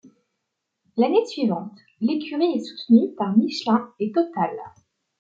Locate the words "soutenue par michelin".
2.63-3.87